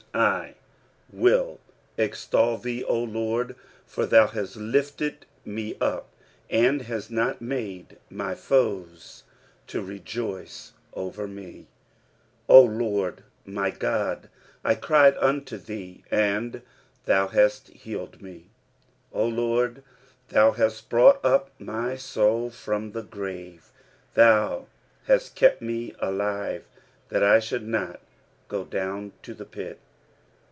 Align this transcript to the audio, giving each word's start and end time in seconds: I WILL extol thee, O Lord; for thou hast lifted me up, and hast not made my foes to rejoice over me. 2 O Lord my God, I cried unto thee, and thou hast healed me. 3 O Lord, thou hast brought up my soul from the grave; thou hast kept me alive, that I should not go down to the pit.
I 0.13 0.55
WILL 1.09 1.61
extol 1.97 2.57
thee, 2.57 2.83
O 2.83 2.97
Lord; 3.01 3.55
for 3.85 4.05
thou 4.05 4.27
hast 4.27 4.57
lifted 4.57 5.25
me 5.45 5.77
up, 5.79 6.09
and 6.49 6.81
hast 6.81 7.11
not 7.11 7.39
made 7.41 7.95
my 8.09 8.35
foes 8.35 9.23
to 9.67 9.81
rejoice 9.81 10.73
over 10.93 11.29
me. 11.29 11.67
2 12.47 12.47
O 12.49 12.61
Lord 12.61 13.23
my 13.45 13.69
God, 13.71 14.27
I 14.65 14.75
cried 14.75 15.15
unto 15.15 15.55
thee, 15.57 16.03
and 16.11 16.61
thou 17.05 17.29
hast 17.29 17.69
healed 17.69 18.21
me. 18.21 18.49
3 19.13 19.21
O 19.21 19.27
Lord, 19.27 19.81
thou 20.27 20.51
hast 20.51 20.89
brought 20.89 21.23
up 21.23 21.51
my 21.57 21.95
soul 21.95 22.49
from 22.49 22.91
the 22.91 23.03
grave; 23.03 23.71
thou 24.15 24.67
hast 25.05 25.35
kept 25.37 25.61
me 25.61 25.95
alive, 25.99 26.65
that 27.07 27.23
I 27.23 27.39
should 27.39 27.63
not 27.65 28.01
go 28.49 28.65
down 28.65 29.13
to 29.23 29.33
the 29.33 29.45
pit. 29.45 29.79